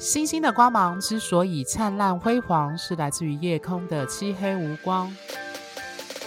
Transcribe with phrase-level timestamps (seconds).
[0.00, 5.14] 星星的光芒之所以灿烂辉煌，是来自于夜空的漆黑无光。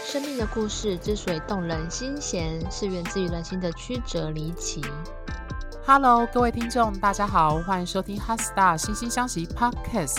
[0.05, 4.79] 生命的故事之所以动人心弦，是源自于人心的曲折离奇。
[5.87, 10.17] Hello，各位听众，大家好，欢迎收听《HeartStar 心星相惜 Podcast》。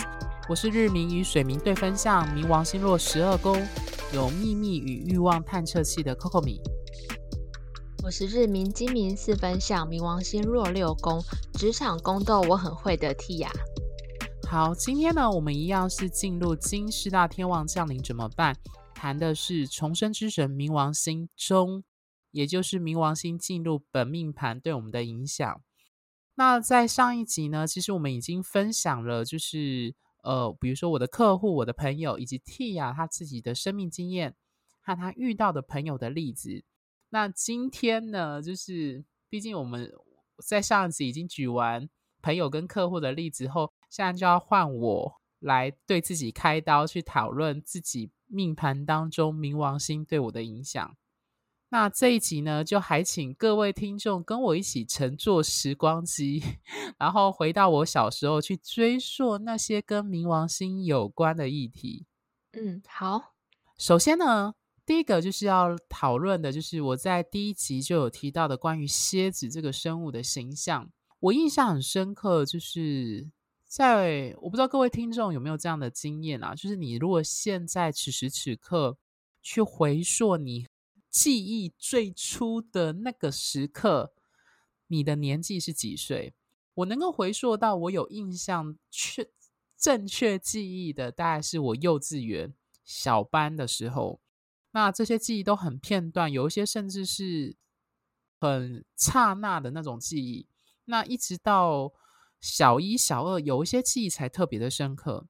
[0.49, 3.65] 我是日冥与水冥对分相，冥王星落十二宫，
[4.11, 6.59] 有秘密与欲望探测器的 Coco 米。
[8.05, 11.19] 我是日冥金冥四分相，冥王星落六宫，
[11.53, 13.49] 职场宫斗我很会的 Tia。
[14.47, 18.55] 好，今天呢，我们一样是进入金四大天王降临怎么办？
[18.93, 21.83] 谈的是重生之神冥王星中，
[22.29, 25.59] 也就是冥王星进入本命盘对我们的影响。
[26.35, 34.35] 那在上一集呢，其实我们已经分享了，就是呃，比如说我的客户、我的朋友以及 Tia 他自己的生命经验
[34.79, 36.63] 和他遇到的朋友的例子。
[37.15, 39.89] 那今天呢，就是毕竟我们
[40.45, 41.87] 在上一集已经举完
[42.21, 48.11] 朋友跟客户的例子后，现在就要换我来对自己开刀，去讨论自己。
[48.27, 50.97] 命盘当中冥王星对我的影响。
[51.69, 56.43] 那这一集呢，就还请各位听众跟我一起乘坐时光机，
[56.97, 62.07] 然后回到我小时候去追溯那些跟冥王星有关的议题。
[62.51, 63.35] 嗯，好。
[63.77, 73.29] 首先呢，第一个就是要讨论的，就是我在第一集就有提到的关于蝎子这个生物的形象，我印象很深刻，就是。
[73.67, 78.95] 在我不知道各位听众有没有这样的经验啊，就是你如果现在此时此刻
[79.41, 80.67] 去回溯你
[81.09, 84.13] 记忆最初的那个时刻，
[84.87, 86.33] 你的年纪是几岁？
[86.75, 89.27] 我能够回溯到我有印象确
[89.77, 92.53] 正确记忆的，大概是我幼稚园
[92.85, 94.21] 小班的时候。
[94.75, 97.55] 那这些记忆都很片段，有一些甚至是
[98.41, 100.45] 很刹那的那种记忆。
[100.83, 101.93] 那一直到。
[102.41, 105.25] 小一、小二有一些记忆才特别的深刻。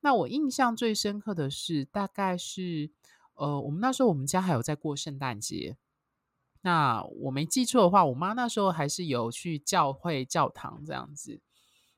[0.00, 2.90] 那我印象最深刻的是，大概是
[3.36, 5.78] 呃，我们那时候我们家还有在过圣诞节。
[6.60, 11.40] 那我没记错的话，我妈那时候还是有去教会教堂这样子。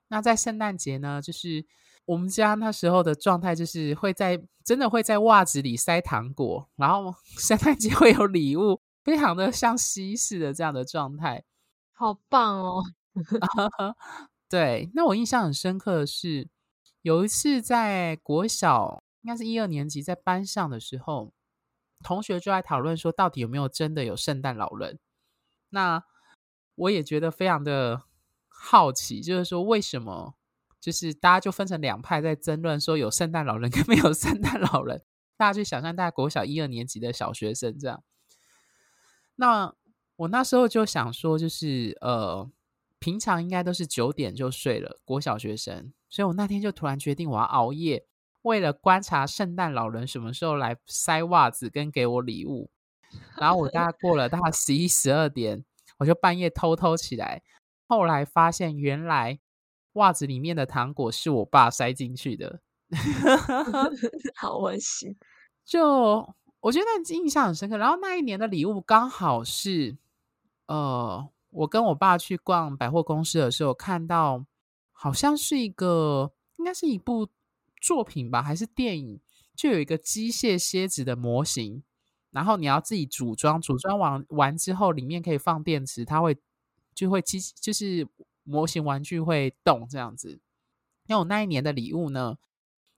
[0.07, 1.67] 那在圣诞节呢，就是
[2.07, 11.45] 我们家那时候的状态，就是会在真的会在袜子里塞糖果，然后 圣诞节会有礼物，非常的像西式的这样的状态，
[11.93, 12.83] 好棒哦！
[14.49, 16.49] 对，那我印象很深刻的是，
[17.03, 21.33] 有一次在国小，应该是一二年级，在班上的时候，
[22.03, 24.99] 同学就在讨论说，到底有没有真的有圣诞老人？
[25.71, 26.05] 那
[26.77, 28.03] 我也觉得非常的
[28.49, 30.35] 好奇，就是说为什么，
[30.85, 35.03] 就是大家就分成两派在争论，说有圣诞老人跟没有圣诞老人。
[35.37, 38.03] 大家去想象，大家国小一二年级的小学生这样。
[39.37, 39.75] 那
[40.17, 42.51] 我那时候就想说，就是呃。
[43.01, 48.07] 平常应该都是九点就睡了，国小学生，所以我那天就突然决定我要熬夜，
[48.41, 52.71] 为了观察圣诞老人什么时候来塞袜子跟给我礼物。
[53.37, 55.63] 然后我大概过了大概十一十二点，
[55.99, 57.43] 我就半夜偷偷起来，
[57.87, 59.39] 后来发现原来
[59.95, 62.61] 袜子里面的糖果是我爸塞进去的，
[64.37, 65.17] 好温馨。
[65.67, 67.77] 就我觉得印象很深刻。
[67.77, 69.97] 然后那一年的礼物刚好是
[70.67, 71.29] 呃。
[71.57, 74.45] 我跟我爸去逛百货公司的时候，看到
[74.91, 77.29] 好像是一个，应该是一部
[77.81, 79.21] 作品吧，还是电影？
[79.55, 81.85] 就有一个机械蝎子的模型，
[82.33, 86.37] 然后你要自己组装，组装完完之后，里面可以放电池，它会
[86.93, 88.05] 就会机，就是
[88.45, 90.39] 模型玩具会动这样子。
[91.09, 92.37] 那我那一年的礼物呢，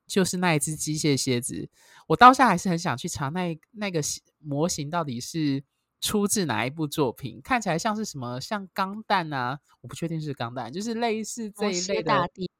[0.07, 1.71] 就是那一只机械蝎子。
[2.09, 4.01] 我当下还是很想去查那那个
[4.39, 5.65] 模型到底是。
[5.99, 7.41] 出自哪一部作品？
[7.43, 8.39] 看起来像是什么？
[8.39, 9.59] 像钢弹啊？
[9.81, 12.13] 我不确定是钢弹，就是类似这一类的。
[12.13, 12.51] 魔蝎大地，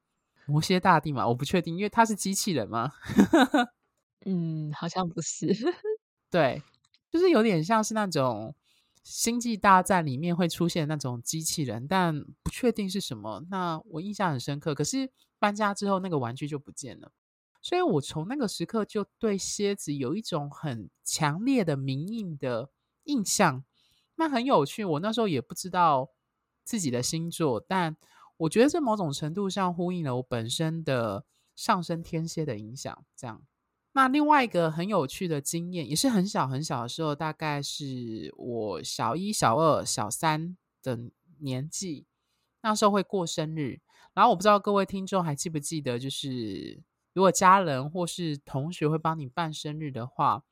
[0.47, 1.27] 魔蝎大帝嘛？
[1.27, 2.91] 我不确定，因为它是机器人吗？
[4.25, 5.47] 嗯，好像不是。
[6.31, 6.61] 对，
[7.11, 8.53] 就是有点像是那种
[9.07, 13.45] 星际大战里面会出现那种机器人，但不确定是什么。
[13.49, 15.09] 那我印象很深刻，可是
[15.39, 17.11] 搬家之后那个玩具就不见了，
[17.61, 22.69] 所以我从那个时刻就对蝎子有一种很强烈的明印的。
[23.09, 23.63] 印象，
[24.15, 24.83] 那很有趣。
[24.83, 26.09] 我那时候也不知道
[26.65, 27.95] 自己的星座，但
[28.35, 31.23] 我觉得这某种程度上呼应了我本身的
[31.55, 33.05] 上升天蝎的影响。
[33.15, 33.41] 这样，
[33.97, 41.09] 那另外一个很有趣的经验，也是很小很小的时候，大概是我小一、小二、小三的
[41.39, 42.05] 年纪，
[42.61, 43.81] 那时候会过生日。
[44.13, 46.79] 然后我不知道各位听众还记不记得，就是
[47.13, 50.43] 如果家人或是同学会帮你办生日的话。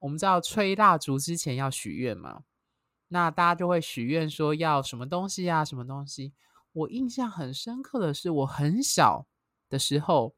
[0.00, 2.44] 我们知道吹蜡烛之前要许愿嘛，
[3.08, 6.32] 那大家就会许愿说要什么东西啊，什么东西。
[6.72, 9.26] 我印象很深刻的是，我很小
[9.68, 10.34] 的时候，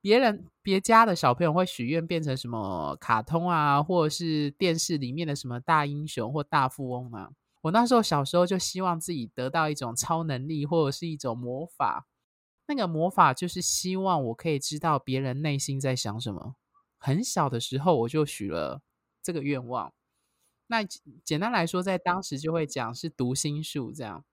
[0.00, 7.30] 别人别家的小朋友会许愿变成什么卡通啊，或者是电视里面的什么大英雄或大富翁嘛。
[7.62, 12.06] 我那时候小时候就希望自己得到一种超能力，或者是一种魔法。
[12.68, 16.54] 那个魔法就是希望我可以知道别人内心在想什么。
[16.96, 18.80] 很小的时候我就许了
[19.20, 19.92] 这个愿望。
[20.68, 20.84] 那
[21.24, 24.24] 简单来说，在当时就会讲是读心术这样。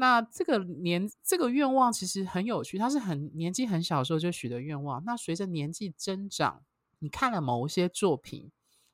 [0.00, 5.04] 那这个年这个愿望其实很有趣，它是很年纪很小的时候就许的愿望。
[5.04, 6.62] 那随着年纪增长，
[7.00, 8.50] 你看了某一些作品，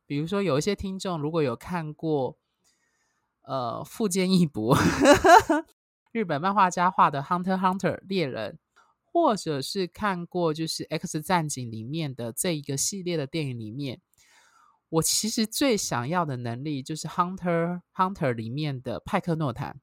[0.07, 2.37] 比如说有一些听众如果有看过。
[3.47, 4.75] 呃，富坚义博，
[6.13, 8.59] 日本漫画家画的《Hunter Hunter》猎人，
[9.05, 14.01] 或者是看过就是《X 战警》里面的这一个系列的电影里面，
[14.89, 19.79] 我其实最想要的能力就是《Hunter Hunter》里面的派克诺坦，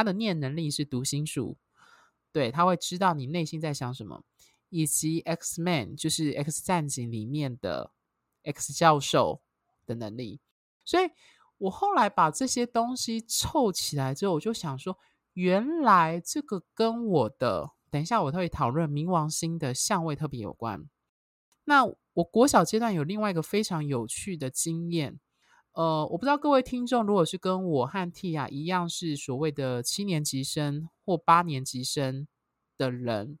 [0.00, 1.56] 他的念能力是读心术，
[2.32, 4.24] 对，他会知道你内心在想什么，
[4.70, 7.92] 以及 X Man 就是《X 战警》里面的
[8.44, 9.42] X 教授
[9.86, 10.40] 的能力，
[10.84, 11.10] 所以。
[11.60, 14.96] 我后来把这些东西凑起来之后，我就想说，
[15.34, 20.88] 原来这个跟我的等一下我会讨论冥王星的相位特别有关。
[21.64, 25.20] 那我国小阶段有另外一个非常有趣的经验，
[25.72, 32.26] 呃，我不知道各位听众如果是跟我和 Tia 一样是所谓的七年级生或八年级生
[32.76, 33.38] 的人，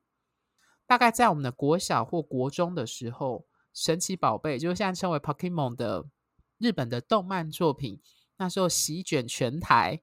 [0.86, 6.06] 大概在我们的国小或国中的时候，神奇宝贝就是现在称为 Pokemon 的。
[6.62, 8.02] 日本的动漫作品
[8.36, 10.02] 那时候席卷全台，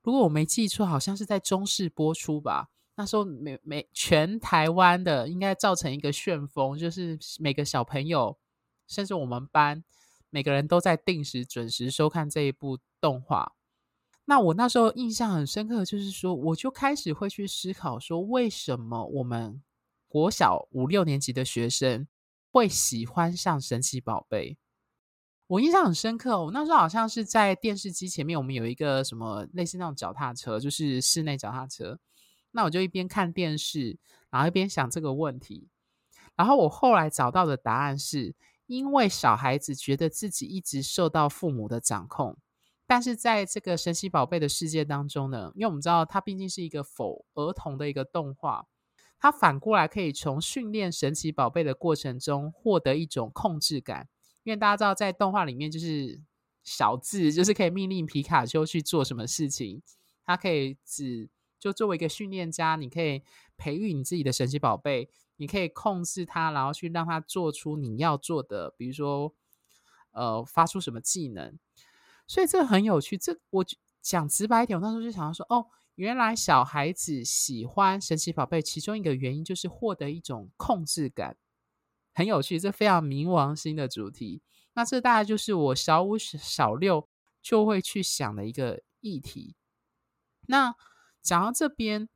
[0.00, 2.70] 如果我没记错，好像是在中视播出吧。
[2.94, 8.38] 那时候每每全台湾的应该造成一个旋风，就是每个小朋友，
[8.88, 9.84] 甚至我们班
[10.30, 13.52] 每个人都在定时准时收看这一部动画。
[14.24, 19.60] 那我那时候印象很深刻，就是说我就开始会去思考说，为什么我们
[20.08, 22.06] 国小五六年级的学生
[22.52, 24.56] 会喜欢上神奇宝贝？
[25.48, 31.98] 我印象很深刻，我那时候好像是在电视机前面，我们有一个什么类似那种脚踏车，就是室内脚踏车。
[32.52, 33.98] 那我就一边看电视，
[34.30, 35.68] 然后一边想这个问题。
[36.36, 38.32] 然后我后来找到的答案是，
[38.70, 42.38] 因为小孩子觉得自己一直受到父母的掌控，
[42.86, 48.68] 但是在这个神奇宝贝的世界当中呢，因为我们知道它毕竟是一个否儿童的一个动画，
[49.18, 54.08] 它反过来可以从训练神奇宝贝的过程中获得一种控制感。
[54.44, 56.20] 因为大家知道，在动画里面就是
[56.62, 59.82] 小智，就是可以命令皮卡丘去做什么事情。
[60.24, 61.28] 它可以只
[61.58, 63.24] 就作为一个训练家，你可以
[63.56, 69.34] 培育你自己的神奇宝贝，你可以控制它，然后去让它做出你要做的，比如说
[70.10, 71.58] 呃发出什么技能。
[72.26, 73.16] 所以这很有趣。
[73.16, 73.64] 这我
[74.02, 81.38] 讲直白一点，我那时候就想要说，哦，原来小孩子喜欢神奇宝贝，其中一个原因就是获得一种控制感。
[82.12, 84.42] 很有趣，这非常冥王星的主题。
[84.74, 87.08] 那这大概就是我小五、小六
[87.40, 89.56] 就会去想的一个议题。
[90.46, 90.74] 那
[91.22, 92.08] 讲到这边，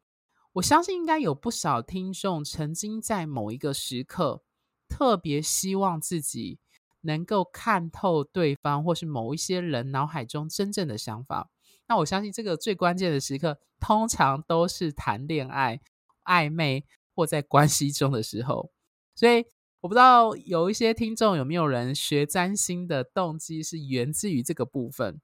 [0.55, 4.43] 我相信应该有不少听众曾经在某一个时刻
[4.89, 6.59] 特别希望自己
[7.01, 11.51] 能够看透对方，或是某一些人脑海中真正的想法。
[11.89, 15.81] 那我相信这个最关键的时刻，通常都是谈恋爱、
[16.25, 16.85] 暧昧
[17.15, 18.71] 或在关系中的时候。
[19.15, 19.45] 所以。
[19.81, 25.21] 我不知道有一些听众有没有人学占星的动机是源自于这个部分，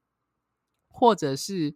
[0.87, 1.75] 或者是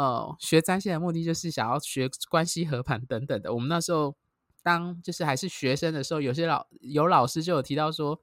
[0.00, 3.52] 呃学占星的目的就是想要学关系和盘等等的。
[3.52, 4.16] 我们那时候
[4.62, 8.18] 当就是还是学生的时候，有些老有老师就有提到说，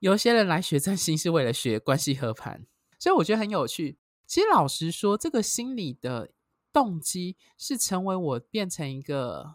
[0.00, 2.66] 有些人来学占星是为了学关系和盘，
[2.98, 3.98] 所以我觉得很有趣。
[4.26, 6.30] 其实老实说，这个心理的
[6.72, 9.54] 动机是成为我变成一个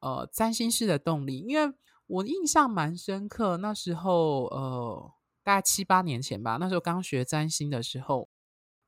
[0.00, 1.74] 呃占星师的动力，因为。
[2.12, 5.12] 我印象蛮深刻，那时候呃，
[5.44, 6.56] 大概七八年前吧。
[6.58, 8.28] 那时候刚学占星的时候，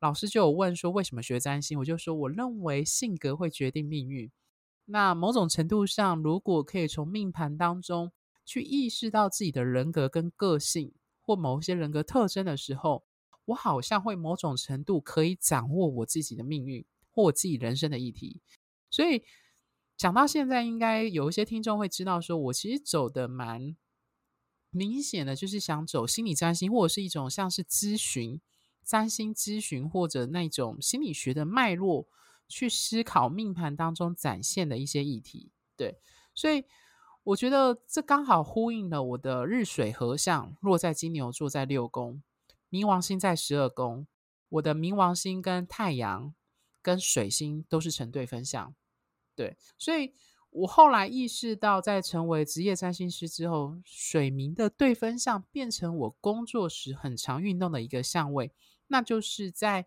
[0.02, 4.30] 老师就有问说为什么学占星，我就说我认为性格会决定命运。
[4.84, 8.12] 那某种程度上，如果可以从命盘当中
[8.44, 10.92] 去意识到自己的人格跟个性
[11.22, 13.04] 或某些人格特征的时候，
[13.46, 18.42] 我好像会某种程度可以掌握我自己的命运或我自己人生的议题，
[18.90, 19.22] 所以。
[19.94, 23.76] 讲到现在，应该有一些听众会知道，说我其实走的蛮
[24.70, 28.40] 明显的，就是想走心理占星，或者是一种像是咨询、
[28.84, 32.06] 占星咨询，或者那种心理学的脉络，
[32.48, 35.50] 去思考命盘当中展现的一些议题。
[35.76, 35.98] 对，
[36.34, 36.64] 所以
[37.22, 42.22] 我觉得这刚好呼应了我的日水合相落在金牛座，在六宫，
[42.70, 44.06] 冥王星在十二宫，
[44.48, 46.34] 我的冥王星跟太阳
[46.82, 48.74] 跟水星都是成对分相。
[49.34, 50.14] 对，所以
[50.52, 58.52] 我后来意识到，在成为职业占星师之后，水冥的对分相变成我工作时很常运动的一个相位，
[58.88, 59.86] 那就是在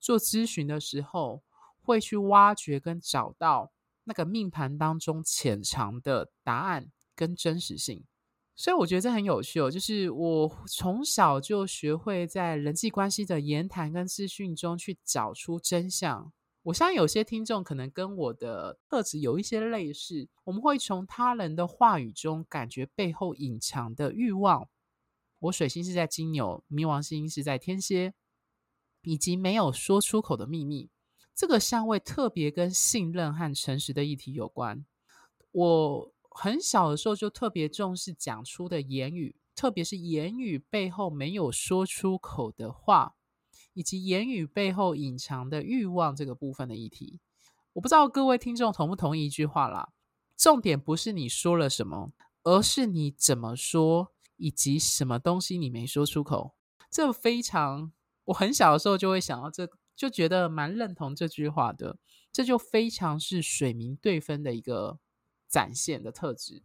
[0.00, 1.42] 做咨询的时候，
[1.82, 3.72] 会去挖掘跟找到
[4.04, 8.02] 那个命盘当中潜藏的答案跟真实性。
[8.54, 16.32] 所以我觉得这很有趣哦，就是我从小就学会在人际关系的言谈跟资讯中去找出真相。
[16.66, 24.68] 我相信有些听众可能跟我的特质有一些类似，我们会从他人的话语中感觉背后隐藏的欲望。
[25.38, 28.14] 我水星是在金牛，冥王星是在天蝎，
[29.02, 30.90] 以及没有说出口的秘密。
[31.34, 34.84] 这个相位特别跟信任和诚实的议题有关。
[35.52, 36.12] 我。
[36.38, 43.16] 很小的时候就特别重视讲出的言语，特别是言语背后没有说出口的话，
[43.76, 47.20] 以及言语背后隐藏的欲望这个部分的议题。
[47.74, 49.90] 我不知道各位听众同不同意一句话啦，
[50.36, 56.56] 重点不是你说了什么，而是你怎么说，以及什么东西你没说出口。
[56.90, 57.92] 这非常，
[58.24, 61.98] 我很小的时候就会想到这，就觉得蛮认同这句话的。
[62.32, 64.98] 这就非常是水明对分的一个。
[65.48, 66.64] 展现的特质，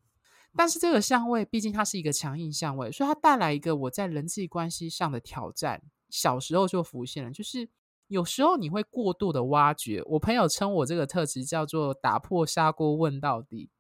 [0.56, 5.84] 但是这个相位毕竟它是一个强硬相位，所以它带来一个我在人际关系上的挑战。
[6.12, 7.68] 小时候就浮现了，就是
[8.08, 10.04] 有时候你会过度的挖掘。
[10.06, 13.72] 我朋友称我这个特质叫做“打破砂锅问到底”。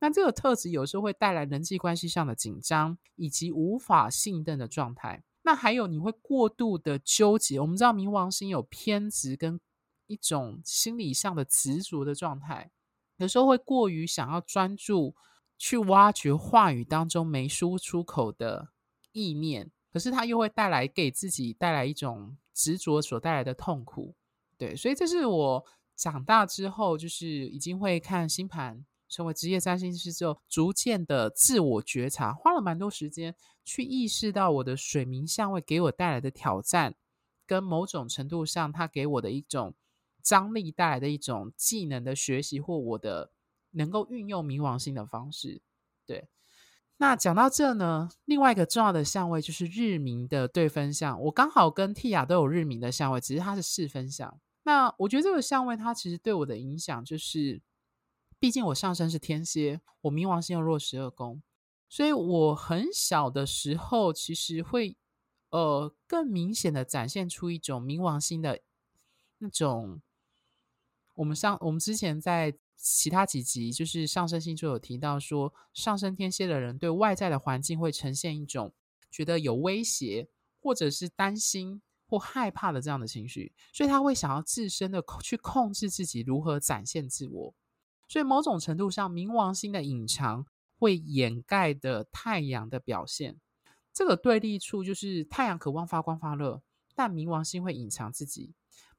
[0.00, 5.24] 那这个特质有时候会带来人际关系上的紧张以及无法信任的状态。
[5.42, 7.58] 那还有你会过度的纠结。
[7.60, 9.58] 我们知道冥王星有偏执跟
[10.06, 12.72] 一种心理上的执着的状态。
[13.16, 15.14] 有时候会过于想要专注
[15.56, 18.68] 去挖掘话语当中没说出口的
[19.12, 24.14] 意念，可是它又会带来给自己带来一种执着所带来的痛苦。
[24.58, 33.34] 对，所以这是我长大之后，就是已经会看星盘，成为职业占星师之后，逐渐的自我觉察，花了蛮多时间
[33.64, 36.94] 去意识到我的水冥相位给我带来的挑战，
[37.46, 39.74] 跟某种程度上它给我的一种。
[40.22, 43.30] 张力带来的一种技能的学习，或我的
[43.70, 45.62] 能够运用冥王星的方式。
[46.04, 46.28] 对，
[46.98, 51.20] 那讲到这呢，另外一个重要的相位就是日冥的对分相。
[51.24, 54.40] 我刚好跟蒂亚都有日冥的相位，只是它是四分相。
[54.62, 57.60] 那我觉得这个相位它其实对我的影响，就是
[58.38, 61.42] 毕竟我上升是天蝎，我冥王星又落十二宫，
[61.88, 64.96] 所以我很小的时候其实会
[65.50, 68.60] 呃更明显的展现出一种冥王星的
[69.38, 70.00] 那种。
[71.14, 72.54] 我们上我们之前在
[72.88, 78.72] 其他几集，就是上升星座有提到说，上升天蝎的人对外在的环境会呈现一种
[79.10, 80.28] 觉得有威胁，
[80.60, 87.54] 或者是担心或害怕的这样的情绪，所以他会想要自身的去控制自己如何展现自我。
[88.08, 90.46] 所以某种程度上，冥王星的隐藏
[90.78, 93.40] 会掩盖的太阳的表现。
[93.92, 96.62] 这个对立处就是太阳渴望发光发热，
[96.94, 98.54] 但冥王星会隐藏自己。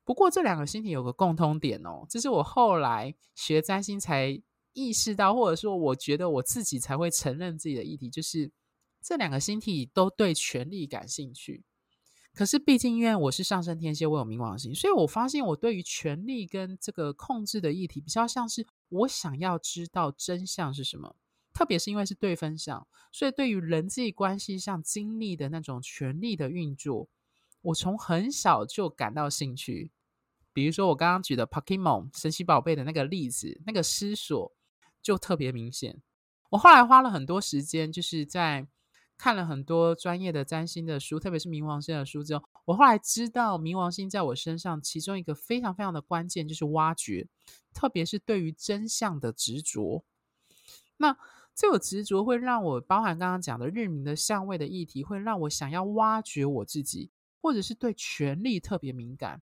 [0.08, 8.50] 不过这两个星体有个共通点哦，这是我后来学占星才意识到，或者说我觉得我自己才会承认自己的议题，就是
[9.02, 11.66] 这两个星体都对权力感兴趣。
[12.34, 21.18] 可是毕竟因为我是上升天蝎，我有冥王星，所以我发现我对于权力跟这个控制的议题，比较像是我想要知道真相是什么。
[21.54, 27.10] 特别是因为是对分相，所以对于人际关系上经历的那种权力的运作，
[27.62, 29.92] 我从很小就感到兴趣。
[30.58, 34.52] 比如说我刚刚举的 Pokemon 神奇宝贝的那个例子，那个思索
[35.04, 36.02] 就特别明显。
[36.50, 38.68] 我后来花了很多时间，就是在
[39.20, 47.28] 看了很多专业的占星的书，特别是冥王星的书之后，我后来知道冥王星在我身上其中一个非常非常的关键就是挖掘，
[47.72, 50.04] 特别是对于真相的执着。
[50.98, 51.16] 那
[51.54, 57.12] 这个执着会让我包含刚刚讲的日冥的相位的议题，会让我想要挖掘我自己，
[57.44, 59.40] 或者是对权力特别敏感。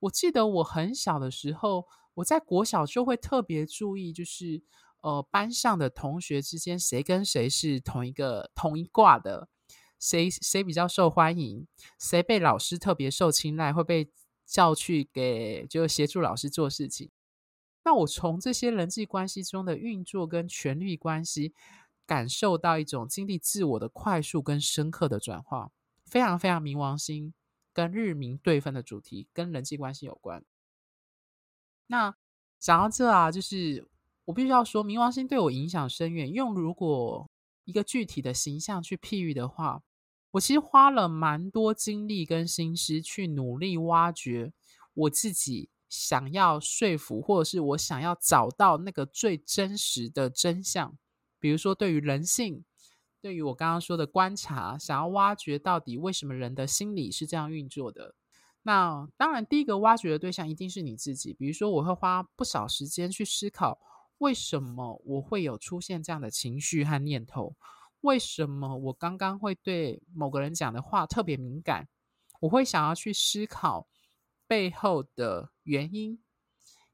[0.00, 4.62] 我记得我很小的时候，我在国小就会特别注意，就是
[5.02, 9.48] 呃班上的同学之间谁跟谁是同一个同一挂的，
[9.98, 11.66] 谁谁比较受欢迎，
[11.98, 14.10] 谁被老师特别受青睐，会被
[14.46, 17.10] 叫去给就协助老师做事情。
[17.84, 21.54] 那我从这些人际关系中的运作跟权力关系，
[22.06, 25.70] 感受到一种经历自我的快速跟深刻的转化，
[26.04, 27.32] 非常非常冥王星。
[27.72, 30.44] 跟日明对分的主题跟人际关系有关。
[31.86, 32.14] 那
[32.58, 33.88] 讲到这啊，就是
[34.24, 36.32] 我必须要说，冥王星对我影响深远。
[36.32, 37.28] 用如果
[37.64, 39.82] 一个具体的形象去譬喻的话，
[40.32, 44.52] 我其实花了蛮多精力跟心思去努力挖掘
[44.94, 50.96] 我自己想要说服，或者是我想要找到那个最真实的真相。
[51.40, 52.64] 比如说，对于人性，
[53.20, 58.14] 对于我刚刚说的观察，想要挖掘到底为什么人的心理是这样运作的。
[58.62, 61.32] 那当然，第一个挖掘的对象一定是你自己。
[61.32, 63.78] 比如说，我会花不少时间去思考，
[64.18, 67.56] 为什么我会有出现这样的情绪和念头？
[68.02, 71.88] 为什么我刚刚会对某个人讲的话特别敏感？
[72.40, 73.86] 我会想要去思考
[74.46, 76.18] 背后的原因，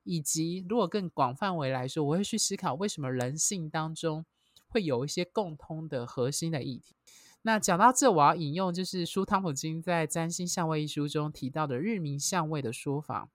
[0.03, 4.27] 以及如果更广范围来说，我会去思考为什么人性当中
[4.77, 6.95] 会有一些共通的核心的议题。
[7.41, 13.31] 那讲到这，我要引用就是苏汤普金在《占星相位》一书中提到的日明相位的说法。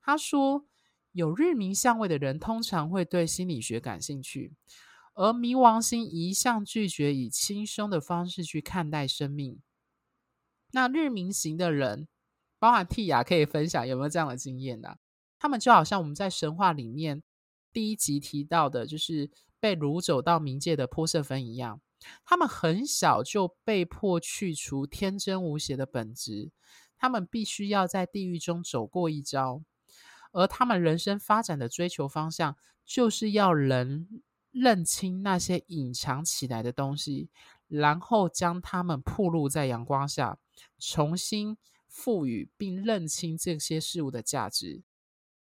[0.00, 0.64] 他说，
[1.10, 4.52] 有日明相位的人通常会对心理学感兴趣，
[5.14, 9.60] 而冥王星一向拒绝以轻松的方式去看待生命。
[10.70, 12.06] 那日明型的人，
[12.60, 14.98] 包含蒂亚可以分享有没有这样的经验呢、
[15.38, 17.22] 他们就好像我们在神话里面
[17.72, 19.30] 第一集提到的，就是
[19.66, 21.80] 被掳走到冥界的波瑟芬一样。
[22.24, 26.52] 他们很小就被迫去除天真无邪的本质，
[26.96, 29.62] 他们必须要在地狱中走过一遭，
[30.30, 37.28] 而他们人生发展的追求方向，就是要人认清那些隐藏起来的东西，
[37.66, 40.38] 然后将它们曝露在阳光下，
[40.78, 41.56] 重新
[41.88, 44.84] 赋予并认清这些事物的价值。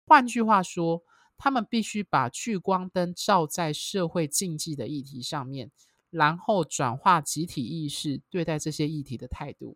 [0.05, 1.01] 换句话说，
[1.43, 5.69] 他们必须把聚光灯照在社会禁忌的议题上面。
[6.09, 9.75] 然后转化集体意识对待这些议题的态度，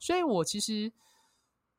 [0.00, 0.92] 所以我其实，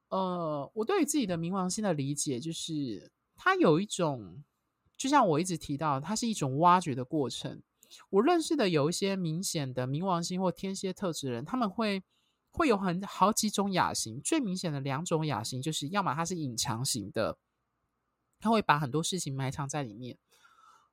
[0.08, 4.44] 呃，我对于自己的冥王星的理解，就是它有一种，
[4.98, 7.62] 就像我一直提到，它是一种挖掘的过程。
[8.10, 12.02] 我认识的有一些明显的冥王星或天蝎特质的人，他们会
[12.50, 17.38] 会有很好几种雅型，最明显的两种雅型，就是要么它是隐藏型的，
[18.46, 20.18] 他会把很多事情埋藏在里面，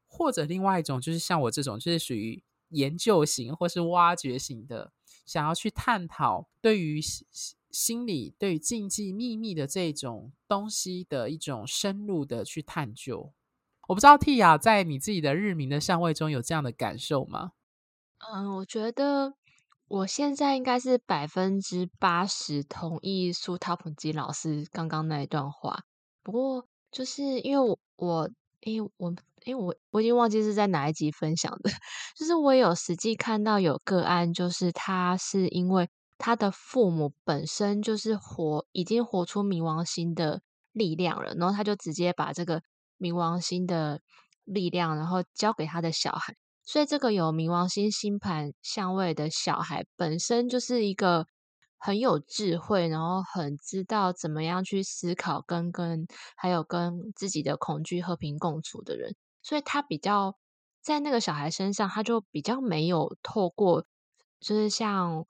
[0.07, 2.43] 或者另外一种就是像我这种，就是属于。
[2.73, 4.93] 研究型或是挖掘型的，
[5.27, 7.03] 想要去探讨对于
[7.71, 13.35] 心理、对于禁忌、秘密的这种东西的一种深入的去探究。
[13.89, 17.53] 我不知道蒂亚在你自己的日冥的相位中有这样的感受吗？
[18.21, 19.35] 嗯，我觉得
[19.89, 25.85] 我现在应该是百分之八十同意苏塔普基老师刚刚那一段话。
[26.23, 29.13] 不过，就是因为我我因为我。
[29.45, 31.71] 因为我我已经忘记是在哪一集分享的，
[32.17, 42.63] 就是我有实际看到有个案，就是他是因为他的父母本身就是活已经活出冥王星的力量了，然后他就直接把这个
[43.01, 44.01] 冥王星的
[44.45, 51.27] 力量，然后交给他的小孩，所以这个有冥王星星盘相位的小孩本身就是一个
[51.85, 59.17] 很有智慧，然后很知道怎么样去思考跟跟还有跟自己的恐惧和平共处的人。
[59.43, 60.37] 所以他比较
[60.81, 63.85] 在那个小孩身上，他就比较没有透过，
[64.39, 65.27] 就是像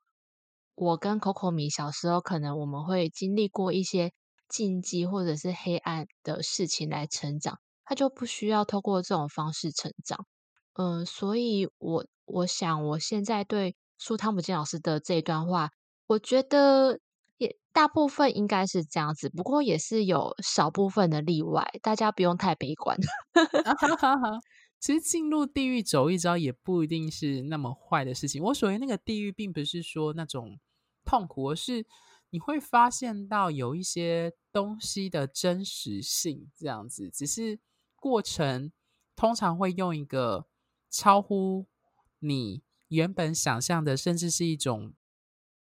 [0.75, 4.12] 我跟 Coco 米小时候，可能我们会经历过一些
[4.47, 10.27] 禁忌或者是黑暗的事情来成长，他就不需要透过这种方式成长。
[10.75, 15.71] 嗯、所以我我想我现在对苏汤姆金老师的这一段话，
[16.07, 17.01] 我觉得
[17.38, 17.57] 也。
[17.75, 22.99] 大部分应该是这样子，不过也是有少部分的例外，大家不用太悲观。
[24.79, 28.43] 其实进入地狱走一遭也不一定是那么坏的事情。
[28.43, 30.61] 我所谓那个地狱，并不是说那种
[31.03, 31.87] 痛苦，而是
[32.29, 37.09] 你会发现到有一些东西的真实性，这样子。
[37.09, 37.59] 只是
[37.97, 38.71] 过程
[39.17, 40.45] 通常会用一个
[40.91, 41.65] 超乎
[42.19, 44.93] 你原本想象的，甚至是一种。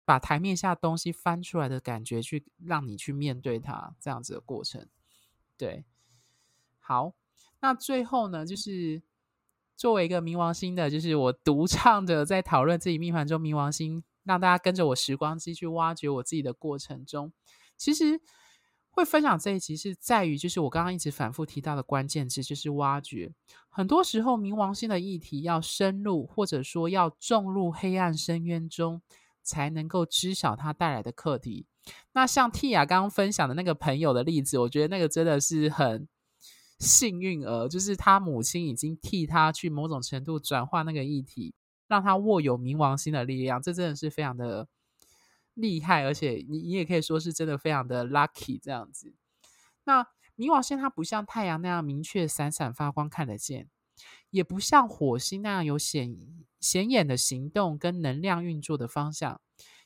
[0.07, 4.87] 把台面下东西翻出来的感觉，去让你去面对它，这样子的过程，
[5.57, 5.83] 对，
[6.79, 7.13] 好，
[7.59, 9.01] 那最后呢，就是
[9.75, 17.33] 作为一个冥王星的，就是我独唱的，在讨论自己命盘中冥王星，让大家跟着我时光机去挖掘我自己的过程中，
[17.75, 18.21] 其实
[18.89, 23.33] 会分享这一集是在于，就是我刚刚一直反复提到的关键词，就是挖掘。
[23.67, 29.01] 很多时候，冥王星的议题要深入，或者说要重入黑暗深渊中。
[29.47, 31.65] 才能够知晓它带来的课题。
[32.11, 36.05] 那像蒂亚刚刚分享的那个朋友的例子，我觉得那个真的是很
[36.77, 41.55] 幸运儿，就是他母亲已经替他去某种程度转化那个议题，
[41.87, 44.67] 让他握有冥王星的力量，这真的是非常的
[45.53, 49.15] 厉害，而且你你也可以说是真的非常的 lucky 这样子。
[49.85, 50.05] 那
[50.35, 53.69] 冥王星它不像太阳那样明确、闪闪发光、看得见，
[54.29, 56.45] 也不像火星那样有显。
[56.59, 59.39] 显眼的行动跟能量运作的方向，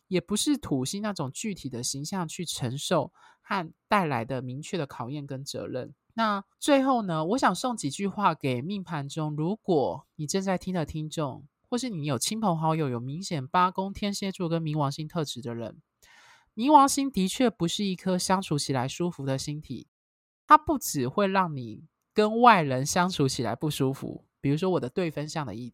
[0.07, 5.93] 也不是土星那种具体的形象去承受和带来的明确的考验跟责任。
[6.13, 15.81] 那最后呢，我想送几句话给命盘中，如果你正在听的听众，或是你有亲朋好友有明显八宫天蝎座跟冥王星特质的人，
[16.53, 19.87] 冥王星的确不是一颗相处起来舒服的星体，
[20.45, 25.73] 它不只会让你跟外人相处起来不舒服，比如说我的对分相的意，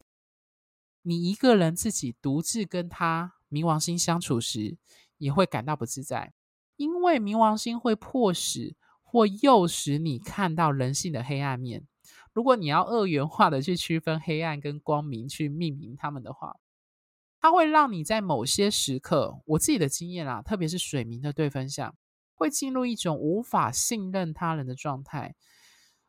[1.08, 4.76] 你一个人自己独自跟他冥王星相处时，
[5.16, 6.34] 也会感到不自在，
[6.76, 8.76] 因为冥王星会迫使。
[9.10, 11.86] 或诱使你看到人性的黑暗面。
[12.34, 16.56] 如果你要二元化的去区分黑暗跟光明，去命名他们的话，
[17.40, 21.96] 它会让你在某些时刻，我自己的经验啦，特别是水明的对分相，
[22.34, 25.34] 会进入一种无法信任他人的状态。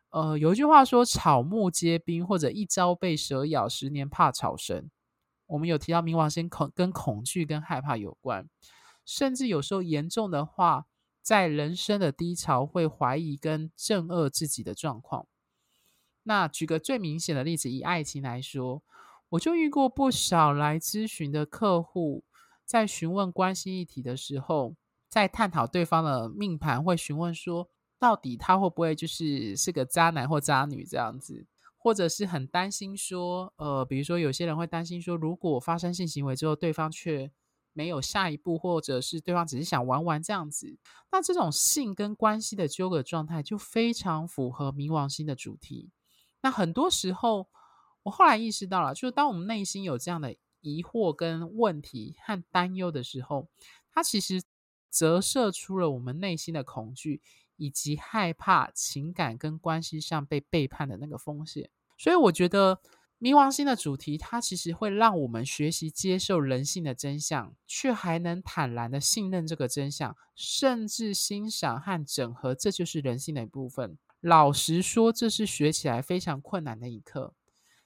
[0.10, 4.90] 呃，有一句话说“草木皆兵”，或者“一朝被蛇咬，十年怕草绳”。
[5.48, 8.48] 我们有提到冥王星恐跟恐惧跟害怕有关，
[9.06, 10.86] 甚至有时候严重的话。
[11.22, 15.28] 在人生的低潮，会怀疑跟憎恶自己的状况。
[16.24, 18.82] 那举个最明显的例子，以爱情来说，
[19.32, 22.24] 我就遇过不少来咨询的客户，
[22.66, 24.76] 在询问关系议题的时候，
[25.08, 27.70] 在探讨对方的命盘，会询问说，
[28.00, 31.46] 到底他会不会就是是个渣男或渣女这样子，
[31.78, 37.32] 或者是很担心说，呃，比如说有些人会担心说，如果发生性行为之后，对方却
[37.74, 40.78] 没有下一步，或者是对方只是想玩玩这样子，
[41.12, 45.92] 那这种性跟关系的纠葛状态就非常符合冥王星的主题。
[46.42, 47.48] 那很多时候，
[48.04, 53.48] 我后来意识到了，就是当我们内心有这样的疑惑跟问题和担忧的时候，
[53.92, 54.42] 它其实
[54.90, 57.22] 折射出了我们内心的恐惧
[57.60, 61.70] 以及害怕情感跟关系上被背叛的那个风险。
[61.96, 62.82] 所以我觉得。
[63.22, 73.98] 冥王星的主题，它其实会让我们学习接受人性的真相，却还能坦然的信任这个真相，甚至欣赏和整合，这就是人性的一部分。
[74.22, 77.34] 老实说，这是学起来非常困难的一课。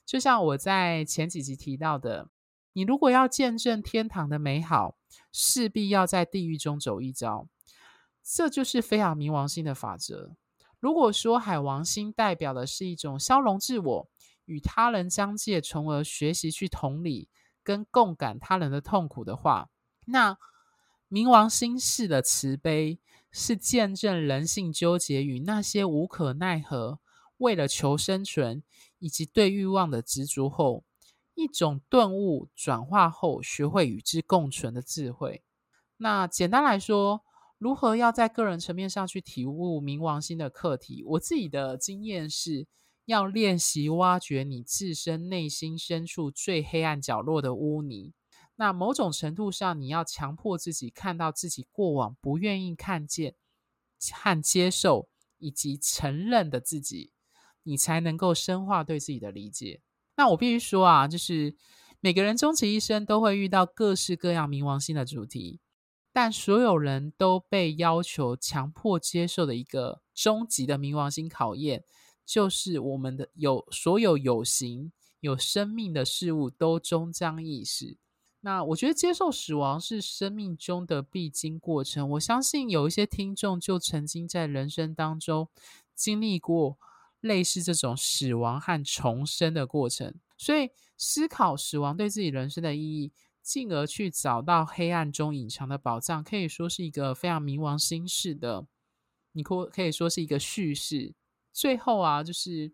[0.06, 2.30] 就像我在前几集提到的，
[2.74, 4.96] 你如果要见证天堂的美好，
[5.32, 7.48] 势必要在地狱中走一遭，
[8.24, 10.36] 这就是非常冥王星的法则。
[10.80, 14.10] 如果说海王星代表的是一种消融自我。
[14.46, 17.30] 与他人相界，从而学习去同理
[17.64, 19.70] 跟共感他人的痛苦的话，
[20.08, 20.38] 那
[21.10, 23.00] 冥王星式的慈悲
[23.32, 27.00] 是见证人性纠结与那些无可奈何，
[27.38, 28.62] 为了求生存
[29.00, 30.84] 以及对欲望的执着后，
[31.36, 35.42] 一种顿悟转化后学会与之共存的智慧。
[35.96, 37.23] 那简单来说，
[37.64, 41.02] 如何要在个人层面上去体悟冥王星的课题？
[41.06, 42.68] 我自己的经验是。
[43.06, 48.14] 要练习挖掘你自身内心深处最黑暗角落的污泥。
[48.56, 53.36] 那某种程度上，你要强迫自己看到自己过往不愿意看见
[54.14, 57.12] 和接受以及承认的自己，
[57.64, 59.82] 你才能够深化对自己的理解。
[60.16, 61.54] 那我必须说啊，就是
[62.00, 65.60] 每个人终其一生都会遇到各式各样冥王星的主题，
[66.14, 71.84] 但所有人都被要求强迫接受的一个终极的冥王星考验。
[72.26, 77.98] 就是我们的有所有有形有生命的事物都终将易逝。
[78.40, 82.12] 那我觉得接受死亡是生命中的必经过程。
[82.12, 85.50] 我相信有一些听众就曾经在人生当中
[85.94, 86.78] 经历过
[87.20, 93.12] 类似这种死亡和重生的过程，所以思考死亡对自己人生的意义，
[93.44, 98.66] 进而去找到黑暗中隐藏的宝藏，可以说是一个非常冥王星式的，
[99.34, 101.14] 你可可以说是一个叙事。
[101.52, 102.72] 最后啊，就是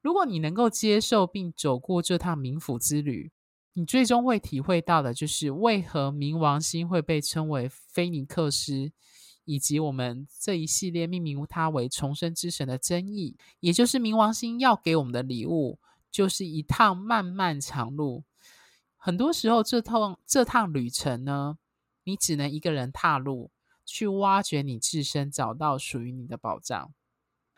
[0.00, 3.30] 如果你能够接受并走过这趟冥府之旅，
[3.74, 8.90] 你最终会体会到的，就是为何冥王星会被称为菲尼克斯，
[9.44, 13.36] 以及我们这一系列命名它为重生之神的真意。
[13.60, 15.78] 也就是冥王星要给我们的礼物，
[16.10, 18.24] 就是一趟漫漫长路。
[19.02, 21.56] 很多时候，这趟这趟旅程呢，
[22.04, 23.50] 你只能一个人踏入，
[23.86, 26.92] 去挖掘你自身，找到属于你的宝藏。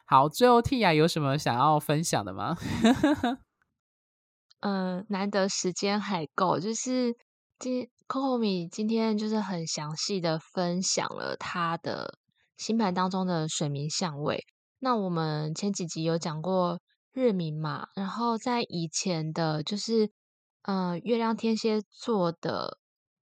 [0.04, 2.56] 好，最后 Tia 有什么想要分享的吗？
[4.60, 7.16] 嗯、难得时间还够，就是
[7.58, 12.18] 今 Coco 米今天就是很详细的分享了他的
[12.56, 14.46] 星盘当中的水明相位。
[14.78, 16.80] 那我们前几集有讲过
[17.12, 20.12] 日明嘛，然后在以前的，就是
[20.62, 22.78] 呃月亮天蝎座的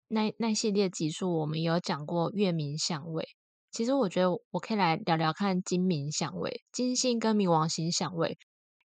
[0.09, 3.29] 那那系列集数，我们有讲过月冥相位。
[3.70, 8.38] 其实我觉得我可以来聊聊看金冥相位，金星跟冥王星相位，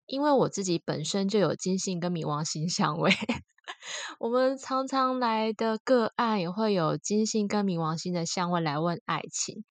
[0.07, 3.13] 因为我自己本身就有金星跟冥王星相位，
[4.19, 9.63] 我们常常来的个案也会有金星跟冥王星的相位来问爱情。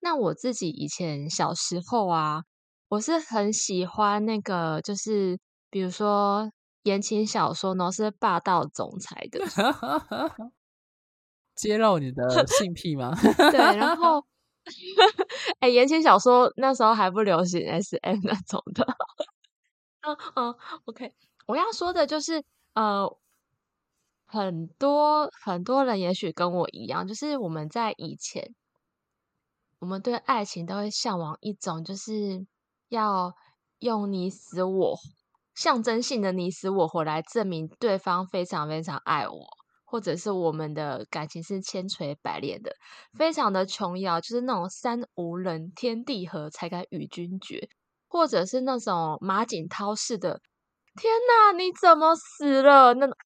[0.00, 2.42] 那我自己以前小时候啊，
[2.88, 5.38] 我是很喜欢那个，就是
[5.70, 6.52] 比如说
[6.88, 9.40] 言情小说呢，是霸道总裁的。
[11.54, 13.12] 揭露你的 性癖吗？
[13.50, 14.24] 对，然后，
[15.60, 18.86] 哎，言情小说那时候还不流行 SM 那种的。
[20.00, 20.54] 嗯嗯
[20.86, 21.12] ，OK，
[21.46, 22.42] 我要说的就是，
[22.74, 23.14] 呃，
[24.24, 28.54] 很多很多人也许跟我一样，就是我们在以前，
[29.80, 32.46] 我们对爱情都会向往一种，就是
[32.88, 33.34] 要
[33.80, 34.96] 用你死我
[35.58, 39.58] 象征性的你死我活来证明对方非常非常爱我。
[39.90, 42.70] 或者是我们的感情是千锤百炼的，
[43.16, 47.70] 非常的琼瑶，就是那种山无人天地合才敢与君绝，
[48.06, 50.42] 或者是那种马景涛式的，
[50.94, 52.92] 天哪，你怎么死了？
[52.92, 53.16] 那种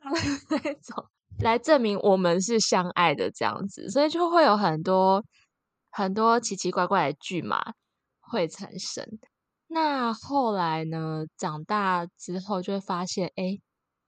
[0.50, 1.06] 那种
[1.38, 5.24] 来证明我们是相爱的这样子，所以就会有很多
[5.90, 7.62] 很多奇奇怪怪的剧嘛
[8.20, 9.06] 会产生。
[9.70, 13.58] 那后来呢，长大之后就会发现，哎。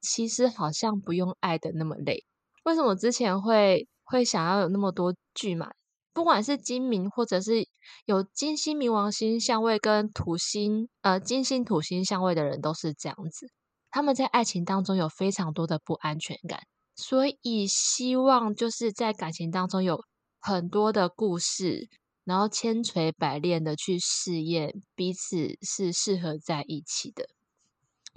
[0.05, 2.25] 其实好像不用爱的那么累。
[2.64, 5.70] 为什么之前会会想要有那么多剧嘛？
[6.12, 7.68] 不管是金冥，或者是
[8.05, 13.46] 有金星、冥王星相位跟土星，呃，金星、土星相位的人都是这样子。
[13.92, 16.61] 他们在爱情当中有非常多的不安全感，
[16.96, 20.03] 所以希望就是在感情当中有
[20.40, 21.88] 很多的故事，
[22.24, 27.28] 然后千锤百炼的去试验彼此是适合在一起的。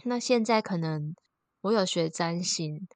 [0.03, 1.15] 那现在可能。
[1.61, 2.87] 我有学占星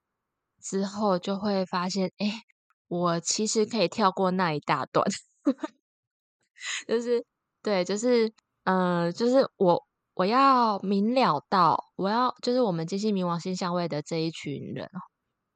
[0.61, 2.43] 之后，就会发现，哎，
[2.87, 5.03] 我其实可以跳过那一大段，
[6.87, 7.25] 就是
[7.63, 8.31] 对，就是，
[8.65, 14.87] 嗯、呃，就是我我要明了到，我要就是我们金星冥王星相位的这一群人，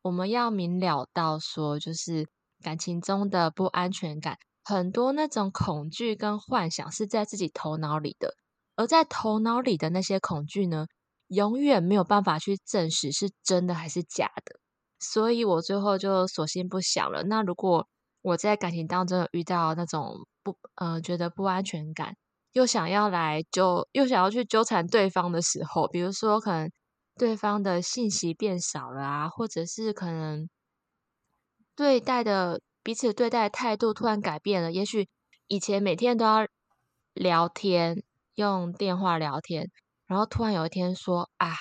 [0.01, 2.27] 我们要明了到说，就是
[2.63, 8.34] 感情中的不安全感，很多那种恐惧跟幻想是在自己头脑里的，
[8.76, 10.86] 而在头脑里的那些恐惧呢，
[11.28, 14.60] 永远没有办法去证实是真的还是假的，
[14.99, 17.23] 所以我最后就索性不想了。
[17.23, 17.88] 那如果
[18.21, 22.15] 我在感情当中遇到那种不呃觉得不安全感，
[22.54, 26.71] 又想要来就又想要去纠缠对方的时候，比如说可能
[27.17, 30.47] 对方的信息变少了啊，或者是可能
[31.76, 35.08] 对待的彼此对待态度突然改变了，也许
[35.48, 36.48] 以前每天都要
[37.13, 38.04] 聊天，
[38.36, 39.72] 用电话聊天。
[40.06, 41.54] 然后突然有一天说啊，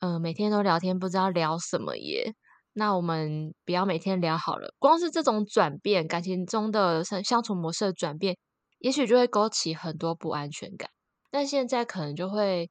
[0.00, 2.34] 嗯、每天都聊天，不知道聊什么耶。
[2.74, 4.74] 那我们不要每天聊好了。
[4.78, 8.36] 光是这种转变，感情中的相相处模式的转变，
[8.78, 10.90] 也许就会勾起很多不安全感。
[11.30, 12.70] 但现在可能就会，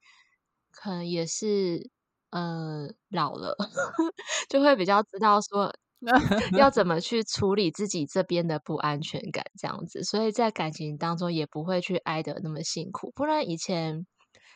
[0.71, 1.89] 可能也是，
[2.31, 3.55] 呃，老了，
[4.49, 5.73] 就会比较知道说
[6.57, 10.03] 要怎么去处理自己这边的不安全感，这样子。
[10.03, 13.11] 所以在感情当中也不会去挨得那么辛苦。
[13.15, 14.05] 不然以前。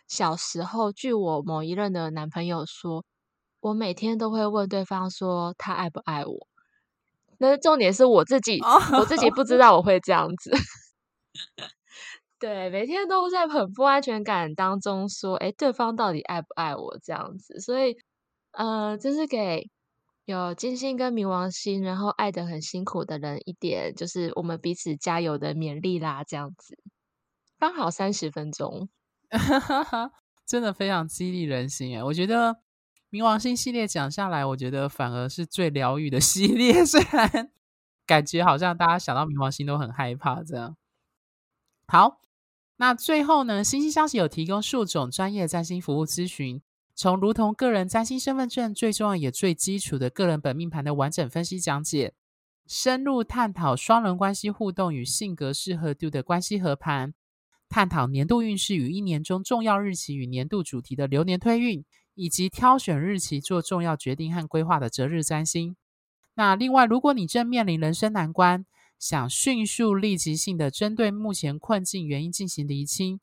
[0.08, 3.04] 小时候，据我某一任的男朋友说，
[3.60, 6.48] 我每天都会问对方说他爱不爱我。
[7.40, 8.60] 那重点是我自己，
[9.00, 10.52] 我自己不知道我会这样子。
[12.40, 17.60] 对，每天都在很不安全感当中说，诶，对方到底爱不爱我这样子。
[17.60, 17.98] 所以，
[18.52, 19.70] 呃，就是给
[20.26, 26.78] 有金星跟冥王星，然后爱得很辛苦的人一点，就是我们彼此加油的勉励啦，这样子。
[27.60, 28.90] 刚好三十分钟。
[30.46, 32.58] 真的非常激励人心诶，我觉得
[33.10, 36.86] 冥王星系列讲下来，我觉得反而是最疗愈的系列。
[36.86, 37.52] 虽然
[38.06, 40.76] 感觉好像大家想到冥王星都很害怕这样。
[41.88, 42.20] 好，
[42.78, 46.62] 那最后呢，星星消息有提供数种专业占星服务咨询，
[46.96, 52.14] 从如同个人占星身份证最重要也最基础的个人本命盘的完整分析讲解，
[52.66, 57.14] 深入探讨双人关系互动与性格适合度的关系合盘。
[57.68, 65.76] 探讨年度运势与一年中重要日期与年度主题的流年推运，以及挑选日期做重要决定和规划的择日占星。
[66.36, 68.66] 那另外，如果你正面临人生难关，
[68.98, 73.20] 想迅速立即性的针对目前困境原因进行厘清，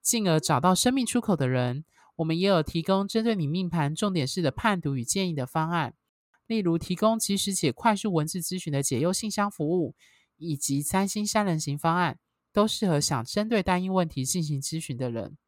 [0.00, 1.84] 进而找到生命出口的人，
[2.22, 5.94] 我们也有提供针对你命盘重点式的判读与建议的方案，
[6.46, 9.94] 例如提供即时且快速文字咨询的解忧信箱服务，
[10.38, 12.18] 以及三星三人行方案。
[12.54, 15.38] 都适合想针对单一问题进行咨询的人。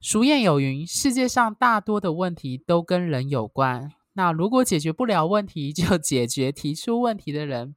[0.00, 7.76] 俗谚有云：“世界上大多的问题都跟人有关。”那如果解决不了问题，就解决提出问题的人。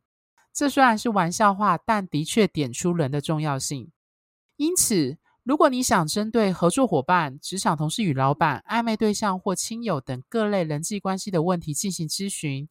[0.53, 3.91] 这虽然是玩笑话，但的确点出人的重要性。
[4.55, 12.67] 因此，如果你想针对合作伙伴、职场同事与老板、暧昧对象或亲友等各类人际关系的问题进行咨询，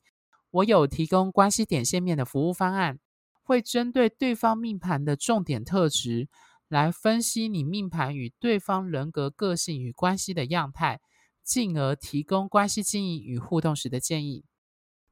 [0.51, 2.99] 我有提供关系点线面的服务方案。
[3.45, 6.29] 会针对对方命盘的重点特质，
[6.67, 10.99] 来分析你命盘与对方人格、个性与关系的样态，
[11.45, 14.45] 进而提供关系经营与互动时的建议。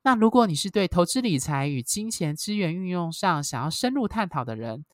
[0.02, 4.84] 那如果你是对投资理财与金钱资源运用上想要深入探讨的人，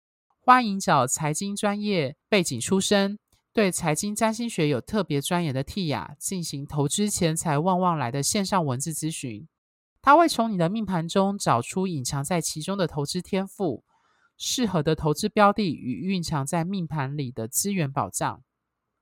[0.49, 3.19] 欢迎找财经专业背景出身、
[3.53, 9.47] 对财经占星学有特别专业的 Tia 进行投资钱财旺旺来的线上文字咨询。
[10.01, 13.85] 他会从你的命盘中找出隐藏在其中的投资天赋、
[14.39, 18.43] 适合的投资标的与蕴藏在命盘里的资源保障。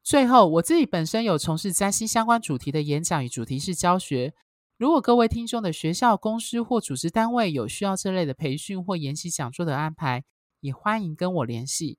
[0.03, 4.35] 最后，我自己本身有从事占星相关主题的演讲与主题式教学。
[4.77, 10.25] 如果各位听众的学校、公司或组织单位有需要这类的培训或研习讲座的安排，
[10.61, 11.99] 也欢迎跟我联系。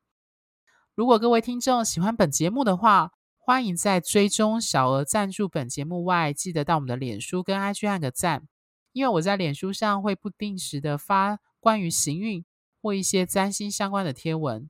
[0.96, 8.48] 如果各位听众喜欢本节目的话，欢迎在追踪小额赞助本节目外，记得到我们的脸书跟 IG 按个赞，
[8.91, 12.43] 因为我在脸书上会不定时的发关于行运
[12.82, 14.70] 或一些占星相关的贴文。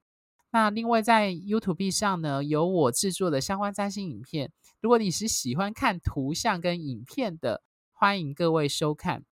[0.52, 4.52] 那另外在 YouTube 上呢，有我制作的相关占星影片。
[4.80, 9.24] 如果你是喜欢看图像跟影片的，欢迎各位收看。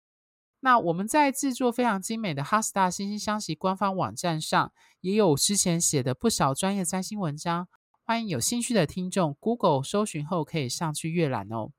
[0.65, 7.67] 那我们在制作非常精美的 HeartStar 心星相惜官方网站上，也有之前写的不少专业占星文章。
[8.04, 11.69] 欢迎有兴趣的听众 Google 搜寻后可以上去阅览哦。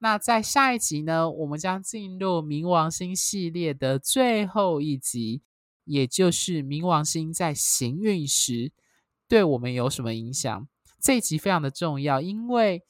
[0.00, 5.40] 那在下一集呢，我们将进入冥王星系列的最后一集，
[5.84, 8.72] 也就是冥王星在行运时
[9.26, 10.68] 对我们有什么影响。
[11.00, 12.82] 这一集非常的重要，因为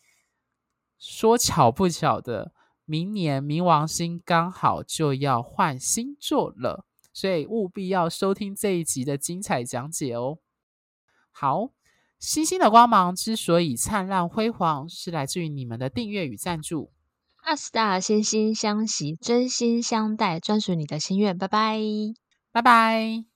[0.98, 2.52] 说巧不巧的。
[2.84, 10.38] 明年冥王星刚好就要换星座了，所以务必要收听这一集的精彩讲解哦。
[11.30, 11.70] 好，
[12.18, 16.92] 星星的光芒之所以灿烂辉煌，是来自于你们的订阅与赞助。
[17.44, 21.36] HeartStar 心星相惜，真心相待，专属你的心愿。
[21.36, 21.80] 拜拜，
[22.52, 23.31] 拜拜。